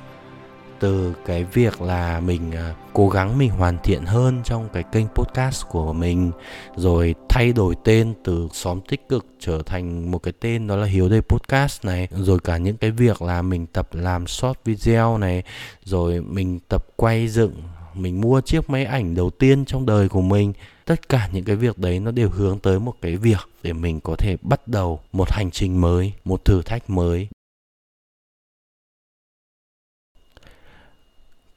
từ 0.79 1.13
cái 1.25 1.43
việc 1.43 1.81
là 1.81 2.19
mình 2.19 2.51
à, 2.51 2.75
cố 2.93 3.09
gắng 3.09 3.37
mình 3.37 3.49
hoàn 3.49 3.77
thiện 3.83 4.05
hơn 4.05 4.41
trong 4.43 4.69
cái 4.73 4.83
kênh 4.91 5.07
podcast 5.07 5.65
của 5.67 5.93
mình, 5.93 6.31
rồi 6.75 7.15
thay 7.29 7.53
đổi 7.53 7.75
tên 7.83 8.13
từ 8.23 8.47
xóm 8.53 8.79
tích 8.87 9.09
cực 9.09 9.25
trở 9.39 9.61
thành 9.65 10.11
một 10.11 10.19
cái 10.23 10.33
tên 10.39 10.67
đó 10.67 10.75
là 10.75 10.85
hiếu 10.85 11.09
đây 11.09 11.21
podcast 11.21 11.85
này, 11.85 12.07
rồi 12.11 12.39
cả 12.39 12.57
những 12.57 12.77
cái 12.77 12.91
việc 12.91 13.21
là 13.21 13.41
mình 13.41 13.67
tập 13.67 13.89
làm 13.91 14.27
short 14.27 14.57
video 14.65 15.17
này, 15.17 15.43
rồi 15.83 16.21
mình 16.21 16.59
tập 16.69 16.85
quay 16.95 17.27
dựng, 17.27 17.53
mình 17.93 18.21
mua 18.21 18.41
chiếc 18.41 18.69
máy 18.69 18.85
ảnh 18.85 19.15
đầu 19.15 19.29
tiên 19.29 19.65
trong 19.65 19.85
đời 19.85 20.09
của 20.09 20.21
mình. 20.21 20.53
Tất 20.85 21.09
cả 21.09 21.29
những 21.33 21.43
cái 21.43 21.55
việc 21.55 21.77
đấy 21.77 21.99
nó 21.99 22.11
đều 22.11 22.29
hướng 22.29 22.59
tới 22.59 22.79
một 22.79 22.93
cái 23.01 23.15
việc 23.15 23.39
để 23.63 23.73
mình 23.73 23.99
có 23.99 24.15
thể 24.15 24.37
bắt 24.41 24.67
đầu 24.67 24.99
một 25.11 25.31
hành 25.31 25.51
trình 25.51 25.81
mới, 25.81 26.13
một 26.25 26.45
thử 26.45 26.61
thách 26.61 26.89
mới. 26.89 27.27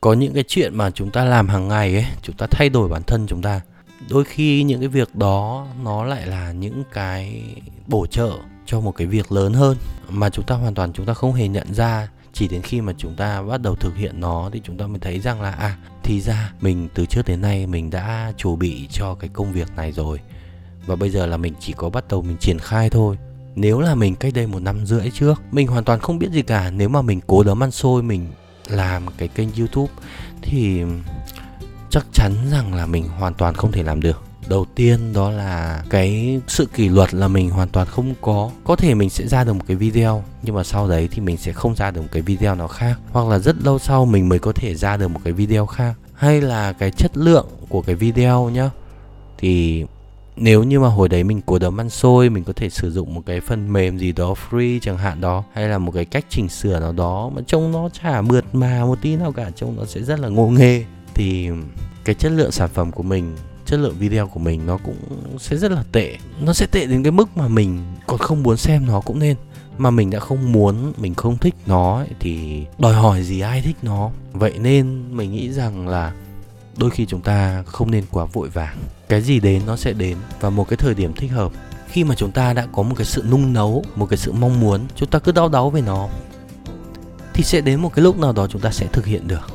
Có 0.01 0.13
những 0.13 0.35
cái 0.35 0.45
chuyện 0.49 0.77
mà 0.77 0.91
chúng 0.91 1.11
ta 1.11 1.25
làm 1.25 1.49
hàng 1.49 1.69
ngày 1.69 1.95
ấy, 1.95 2.07
chúng 2.23 2.37
ta 2.37 2.47
thay 2.51 2.69
đổi 2.69 2.89
bản 2.89 3.03
thân 3.03 3.27
chúng 3.27 3.43
ta. 3.43 3.61
Đôi 4.11 4.25
khi 4.25 4.63
những 4.63 4.81
cái 4.81 4.89
việc 4.89 5.15
đó 5.15 5.67
nó 5.83 6.05
lại 6.05 6.27
là 6.27 6.53
những 6.53 6.83
cái 6.93 7.43
bổ 7.87 8.07
trợ 8.07 8.31
cho 8.67 8.81
một 8.81 8.93
cái 8.93 9.07
việc 9.07 9.33
lớn 9.33 9.53
hơn 9.53 9.77
mà 10.11 10.31
chúng 10.31 10.45
ta 10.45 10.55
hoàn 10.55 10.75
toàn 10.75 10.93
chúng 10.93 11.07
ta 11.07 11.15
không 11.15 11.33
hề 11.33 11.49
nhận 11.49 11.75
ra. 11.75 12.09
Chỉ 12.33 12.49
đến 12.49 12.63
khi 12.63 12.81
mà 12.81 12.93
chúng 12.99 13.15
ta 13.17 13.43
bắt 13.43 13.63
đầu 13.63 13.75
thực 13.75 13.97
hiện 13.97 14.21
nó 14.21 14.51
thì 14.53 14.61
chúng 14.65 14.79
ta 14.79 14.87
mới 14.87 14.99
thấy 14.99 15.21
rằng 15.21 15.41
là 15.43 15.51
à 15.53 15.77
thì 16.03 16.21
ra 16.21 16.53
mình 16.61 16.89
từ 16.95 17.07
trước 17.07 17.23
đến 17.27 17.41
nay 17.41 17.67
mình 17.67 17.91
đã 17.91 18.33
chuẩn 18.37 18.59
bị 18.59 18.89
cho 18.91 19.15
cái 19.15 19.31
công 19.33 19.53
việc 19.53 19.69
này 19.77 19.93
rồi. 19.93 20.21
Và 20.87 20.97
bây 20.97 21.11
giờ 21.11 21.27
là 21.27 21.37
mình 21.37 21.55
chỉ 21.61 21.73
có 21.73 21.91
bắt 21.91 22.05
đầu 22.09 22.23
mình 22.23 22.37
triển 22.41 22.59
khai 22.59 22.91
thôi. 22.91 23.17
Nếu 23.55 23.81
là 23.81 23.95
mình 23.95 24.15
cách 24.15 24.35
đây 24.35 24.47
một 24.47 24.63
năm 24.63 24.87
rưỡi 24.87 25.11
trước, 25.11 25.43
mình 25.51 25.67
hoàn 25.67 25.85
toàn 25.85 26.01
không 26.01 26.19
biết 26.19 26.31
gì 26.33 26.43
cả. 26.43 26.71
Nếu 26.71 26.89
mà 26.89 27.03
mình 27.03 27.21
cố 27.27 27.43
đấm 27.43 27.63
ăn 27.63 27.71
xôi, 27.71 28.03
mình 28.03 28.27
làm 28.69 29.07
cái 29.19 29.29
kênh 29.29 29.49
youtube 29.59 29.93
thì 30.43 30.83
chắc 31.91 32.07
chắn 32.13 32.33
rằng 32.51 32.75
là 32.75 32.87
mình 32.87 33.09
hoàn 33.09 33.35
toàn 33.35 33.55
không 33.55 33.73
thể 33.73 33.83
làm 33.83 34.01
được. 34.01 34.23
Đầu 34.49 34.67
tiên 34.75 35.13
đó 35.13 35.31
là 35.31 35.85
cái 35.91 36.41
sự 36.47 36.67
kỷ 36.67 36.89
luật 36.89 37.15
là 37.15 37.29
mình 37.29 37.51
hoàn 37.51 37.69
toàn 37.69 37.87
không 37.87 38.15
có. 38.21 38.51
Có 38.65 38.77
thể 38.77 38.95
mình 38.95 39.11
sẽ 39.11 39.27
ra 39.29 39.45
được 39.45 39.53
một 39.53 39.65
cái 39.67 39.77
video, 39.77 40.25
nhưng 40.43 40.55
mà 40.55 40.65
sau 40.65 40.89
đấy 40.89 41.09
thì 41.11 41.21
mình 41.21 41.37
sẽ 41.37 41.53
không 41.53 41.75
ra 41.75 41.91
được 41.91 42.01
một 42.01 42.09
cái 42.13 42.23
video 42.23 42.55
nào 42.55 42.69
khác. 42.69 42.99
Hoặc 43.13 43.29
là 43.29 43.39
rất 43.39 43.57
lâu 43.63 43.79
sau 43.79 44.05
mình 44.05 44.29
mới 44.29 44.39
có 44.39 44.53
thể 44.53 44.75
ra 44.75 44.97
được 44.97 45.09
một 45.09 45.21
cái 45.25 45.33
video 45.33 45.67
khác. 45.67 45.95
Hay 46.15 46.41
là 46.41 46.73
cái 46.73 46.91
chất 46.91 47.17
lượng 47.17 47.47
của 47.69 47.83
cái 47.83 47.95
video 47.95 48.51
nhá, 48.51 48.71
thì 49.39 49.85
nếu 50.41 50.65
như 50.65 50.81
mà 50.81 50.89
hồi 50.89 51.09
đấy 51.09 51.25
mình 51.25 51.41
cố 51.47 51.59
đấm 51.59 51.81
ăn 51.81 51.91
xôi 51.91 52.31
mình 52.31 52.45
có 52.45 52.53
thể 52.53 52.71
sử 52.71 52.91
dụng 52.91 53.15
một 53.15 53.23
cái 53.27 53.41
phần 53.41 53.73
mềm 53.73 53.99
gì 53.99 54.13
đó 54.13 54.35
free 54.51 54.79
chẳng 54.83 54.99
hạn 54.99 55.21
đó 55.21 55.45
hay 55.53 55.69
là 55.69 55.79
một 55.79 55.93
cái 55.95 56.05
cách 56.05 56.25
chỉnh 56.29 56.49
sửa 56.49 56.81
nào 56.81 56.93
đó 56.93 57.31
mà 57.35 57.43
trông 57.47 57.73
nó 57.73 57.89
chả 58.03 58.23
mượt 58.23 58.45
mà 58.53 58.85
một 58.85 58.99
tí 59.03 59.17
nào 59.17 59.33
cả 59.33 59.51
trông 59.57 59.77
nó 59.77 59.85
sẽ 59.85 60.03
rất 60.03 60.21
là 60.21 60.29
ngô 60.29 60.49
nghê 60.49 60.85
thì 61.15 61.49
cái 62.05 62.15
chất 62.15 62.33
lượng 62.33 62.51
sản 62.51 62.69
phẩm 62.75 62.93
của 62.93 63.03
mình 63.03 63.37
chất 63.69 63.81
lượng 63.81 63.95
video 63.99 64.27
của 64.27 64.41
mình 64.41 64.67
nó 64.67 64.79
cũng 64.85 64.97
sẽ 65.39 65.57
rất 65.57 65.71
là 65.71 65.85
tệ. 65.93 66.17
Nó 66.41 66.53
sẽ 66.53 66.67
tệ 66.67 66.87
đến 66.87 67.03
cái 67.03 67.11
mức 67.13 67.37
mà 67.37 67.49
mình 67.49 67.79
còn 68.07 68.19
không 68.19 68.43
muốn 68.43 68.57
xem 68.57 68.87
nó 68.87 69.01
cũng 69.01 69.19
nên. 69.19 69.37
Mà 69.79 69.91
mình 69.91 70.11
đã 70.11 70.19
không 70.19 70.53
muốn 70.53 70.93
mình 70.97 71.15
không 71.15 71.39
thích 71.39 71.55
nó 71.67 71.99
ấy, 71.99 72.09
thì 72.21 72.65
đòi 72.79 72.95
hỏi 72.95 73.23
gì 73.23 73.41
ai 73.41 73.63
thích 73.63 73.77
nó? 73.83 74.11
Vậy 74.33 74.59
nên 74.59 75.17
mình 75.17 75.33
nghĩ 75.33 75.53
rằng 75.53 75.89
là 75.89 76.13
đôi 76.79 76.91
khi 76.91 77.07
chúng 77.07 77.21
ta 77.21 77.63
không 77.63 77.91
nên 77.91 78.05
quá 78.11 78.25
vội 78.25 78.49
vàng. 78.49 78.79
Cái 79.09 79.23
gì 79.23 79.41
đến 79.41 79.63
nó 79.67 79.77
sẽ 79.77 79.93
đến 79.93 80.17
và 80.41 80.51
một 80.51 80.69
cái 80.69 80.77
thời 80.77 80.95
điểm 80.95 81.13
thích 81.13 81.31
hợp. 81.33 81.53
Khi 81.89 82.05
mà 82.05 82.15
chúng 82.15 82.31
ta 82.31 82.53
đã 82.53 82.67
có 82.73 82.83
một 82.83 82.95
cái 82.99 83.07
sự 83.07 83.25
nung 83.31 83.53
nấu, 83.53 83.85
một 83.97 84.07
cái 84.07 84.17
sự 84.17 84.33
mong 84.33 84.61
muốn, 84.61 84.81
chúng 84.97 85.09
ta 85.09 85.19
cứ 85.19 85.33
đau 85.33 85.49
đáu 85.49 85.71
về 85.71 85.81
nó, 85.81 86.09
thì 87.35 87.45
sẽ 87.45 87.61
đến 87.61 87.81
một 87.81 87.95
cái 87.95 88.03
lúc 88.03 88.19
nào 88.19 88.33
đó 88.33 88.47
chúng 88.47 88.61
ta 88.61 88.71
sẽ 88.71 88.87
thực 88.87 89.07
hiện 89.07 89.29
được. 89.29 89.51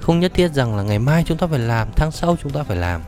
Không 0.00 0.20
nhất 0.20 0.32
thiết 0.34 0.52
rằng 0.54 0.76
là 0.76 0.82
ngày 0.82 0.98
mai 0.98 1.24
chúng 1.26 1.38
ta 1.38 1.46
phải 1.46 1.58
làm, 1.58 1.88
tháng 1.96 2.12
sau 2.12 2.36
chúng 2.42 2.52
ta 2.52 2.62
phải 2.62 2.76
làm. 2.76 3.02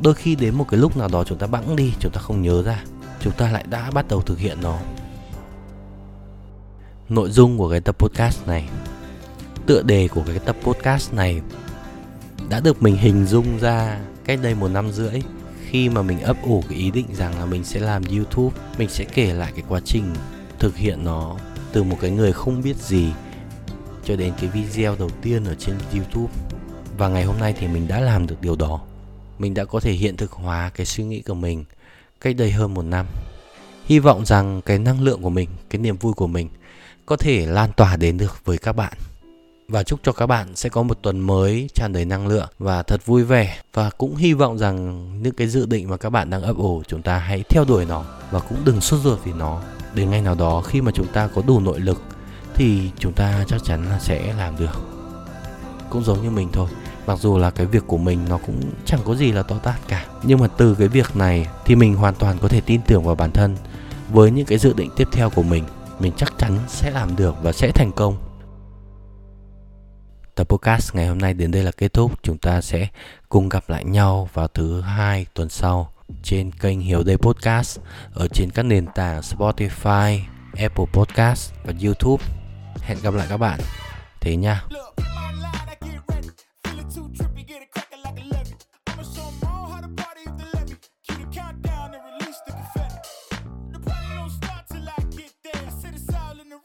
Đôi 0.00 0.14
khi 0.14 0.34
đến 0.34 0.54
một 0.54 0.66
cái 0.70 0.80
lúc 0.80 0.96
nào 0.96 1.08
đó 1.08 1.24
chúng 1.24 1.38
ta 1.38 1.46
bẵng 1.46 1.76
đi, 1.76 1.92
chúng 2.00 2.12
ta 2.12 2.20
không 2.20 2.42
nhớ 2.42 2.62
ra, 2.62 2.84
chúng 3.20 3.32
ta 3.32 3.50
lại 3.50 3.64
đã 3.70 3.90
bắt 3.90 4.08
đầu 4.08 4.22
thực 4.22 4.38
hiện 4.38 4.58
nó. 4.62 4.78
Nội 7.08 7.30
dung 7.30 7.58
của 7.58 7.70
cái 7.70 7.80
tập 7.80 7.98
podcast 7.98 8.46
này, 8.46 8.68
tựa 9.66 9.82
đề 9.82 10.08
của 10.08 10.22
cái 10.26 10.38
tập 10.38 10.56
podcast 10.62 11.12
này 11.14 11.40
đã 12.48 12.60
được 12.60 12.82
mình 12.82 12.96
hình 12.96 13.26
dung 13.26 13.58
ra 13.58 14.00
cách 14.24 14.38
đây 14.42 14.54
một 14.54 14.68
năm 14.68 14.92
rưỡi. 14.92 15.22
Khi 15.68 15.88
mà 15.88 16.02
mình 16.02 16.20
ấp 16.20 16.36
ủ 16.42 16.64
cái 16.68 16.78
ý 16.78 16.90
định 16.90 17.06
rằng 17.14 17.38
là 17.38 17.46
mình 17.46 17.64
sẽ 17.64 17.80
làm 17.80 18.02
youtube, 18.04 18.56
mình 18.78 18.88
sẽ 18.88 19.04
kể 19.04 19.32
lại 19.32 19.52
cái 19.54 19.64
quá 19.68 19.80
trình 19.84 20.04
thực 20.58 20.76
hiện 20.76 21.04
nó 21.04 21.36
từ 21.72 21.82
một 21.82 21.96
cái 22.00 22.10
người 22.10 22.32
không 22.32 22.62
biết 22.62 22.76
gì 22.76 23.12
cho 24.04 24.16
đến 24.16 24.32
cái 24.40 24.50
video 24.50 24.96
đầu 24.98 25.10
tiên 25.22 25.44
ở 25.44 25.54
trên 25.54 25.74
youtube. 25.92 26.32
Và 26.98 27.08
ngày 27.08 27.24
hôm 27.24 27.38
nay 27.38 27.54
thì 27.58 27.68
mình 27.68 27.88
đã 27.88 28.00
làm 28.00 28.26
được 28.26 28.40
điều 28.40 28.56
đó. 28.56 28.80
Mình 29.38 29.54
đã 29.54 29.64
có 29.64 29.80
thể 29.80 29.92
hiện 29.92 30.16
thực 30.16 30.32
hóa 30.32 30.70
cái 30.74 30.86
suy 30.86 31.04
nghĩ 31.04 31.22
của 31.22 31.34
mình 31.34 31.64
cách 32.20 32.36
đây 32.36 32.50
hơn 32.50 32.74
một 32.74 32.82
năm. 32.82 33.06
Hy 33.84 33.98
vọng 33.98 34.26
rằng 34.26 34.60
cái 34.62 34.78
năng 34.78 35.00
lượng 35.00 35.22
của 35.22 35.30
mình, 35.30 35.48
cái 35.70 35.80
niềm 35.80 35.96
vui 35.96 36.12
của 36.12 36.26
mình 36.26 36.48
có 37.06 37.16
thể 37.16 37.46
lan 37.46 37.72
tỏa 37.76 37.96
đến 37.96 38.18
được 38.18 38.40
với 38.44 38.58
các 38.58 38.72
bạn 38.72 38.92
và 39.68 39.82
chúc 39.82 40.00
cho 40.02 40.12
các 40.12 40.26
bạn 40.26 40.56
sẽ 40.56 40.68
có 40.68 40.82
một 40.82 40.98
tuần 41.02 41.20
mới 41.20 41.68
tràn 41.74 41.92
đầy 41.92 42.04
năng 42.04 42.26
lượng 42.26 42.48
và 42.58 42.82
thật 42.82 43.06
vui 43.06 43.24
vẻ. 43.24 43.58
Và 43.74 43.90
cũng 43.90 44.16
hy 44.16 44.32
vọng 44.32 44.58
rằng 44.58 45.08
những 45.22 45.34
cái 45.34 45.48
dự 45.48 45.66
định 45.66 45.90
mà 45.90 45.96
các 45.96 46.10
bạn 46.10 46.30
đang 46.30 46.42
ấp 46.42 46.56
ủ 46.56 46.82
chúng 46.88 47.02
ta 47.02 47.18
hãy 47.18 47.44
theo 47.48 47.64
đuổi 47.64 47.84
nó 47.84 48.04
và 48.30 48.40
cũng 48.40 48.58
đừng 48.64 48.80
sốt 48.80 49.00
ruột 49.00 49.18
vì 49.24 49.32
nó. 49.32 49.60
Đến 49.94 50.10
ngày 50.10 50.22
nào 50.22 50.34
đó 50.34 50.60
khi 50.60 50.80
mà 50.80 50.92
chúng 50.94 51.06
ta 51.06 51.28
có 51.34 51.42
đủ 51.46 51.60
nội 51.60 51.80
lực 51.80 52.02
thì 52.54 52.90
chúng 52.98 53.12
ta 53.12 53.44
chắc 53.48 53.64
chắn 53.64 53.88
là 53.88 53.98
sẽ 53.98 54.34
làm 54.38 54.56
được. 54.58 54.80
Cũng 55.90 56.04
giống 56.04 56.22
như 56.22 56.30
mình 56.30 56.48
thôi, 56.52 56.68
mặc 57.06 57.18
dù 57.18 57.38
là 57.38 57.50
cái 57.50 57.66
việc 57.66 57.82
của 57.86 57.98
mình 57.98 58.18
nó 58.28 58.38
cũng 58.46 58.60
chẳng 58.84 59.00
có 59.04 59.14
gì 59.14 59.32
là 59.32 59.42
to 59.42 59.58
tát 59.58 59.88
cả. 59.88 60.06
Nhưng 60.22 60.38
mà 60.38 60.46
từ 60.46 60.74
cái 60.74 60.88
việc 60.88 61.16
này 61.16 61.48
thì 61.64 61.76
mình 61.76 61.94
hoàn 61.94 62.14
toàn 62.14 62.38
có 62.38 62.48
thể 62.48 62.60
tin 62.60 62.80
tưởng 62.86 63.04
vào 63.04 63.14
bản 63.14 63.30
thân. 63.32 63.56
Với 64.10 64.30
những 64.30 64.46
cái 64.46 64.58
dự 64.58 64.72
định 64.72 64.90
tiếp 64.96 65.08
theo 65.12 65.30
của 65.30 65.42
mình 65.42 65.64
mình 65.98 66.12
chắc 66.16 66.32
chắn 66.38 66.58
sẽ 66.68 66.90
làm 66.90 67.16
được 67.16 67.34
và 67.42 67.52
sẽ 67.52 67.70
thành 67.74 67.92
công. 67.92 68.16
Tập 70.34 70.48
podcast 70.48 70.94
ngày 70.94 71.06
hôm 71.06 71.18
nay 71.18 71.34
đến 71.34 71.50
đây 71.50 71.62
là 71.62 71.70
kết 71.70 71.92
thúc. 71.92 72.22
Chúng 72.22 72.38
ta 72.38 72.60
sẽ 72.60 72.88
cùng 73.28 73.48
gặp 73.48 73.64
lại 73.68 73.84
nhau 73.84 74.28
vào 74.32 74.48
thứ 74.48 74.80
hai 74.80 75.26
tuần 75.34 75.48
sau 75.48 75.92
trên 76.22 76.50
kênh 76.50 76.80
Hiếu 76.80 77.02
Đây 77.02 77.16
Podcast 77.16 77.78
ở 78.14 78.28
trên 78.28 78.50
các 78.50 78.62
nền 78.62 78.86
tảng 78.94 79.20
Spotify, 79.20 80.20
Apple 80.58 80.84
Podcast 80.92 81.52
và 81.64 81.72
YouTube. 81.84 82.24
Hẹn 82.80 82.98
gặp 83.02 83.14
lại 83.14 83.26
các 83.30 83.36
bạn. 83.36 83.60
Thế 84.20 84.36
nha. 84.36 84.64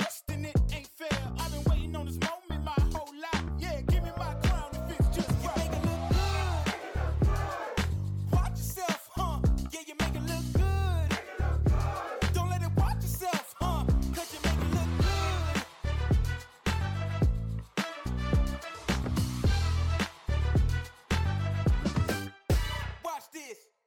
rest 0.09 0.29
in 0.29 0.38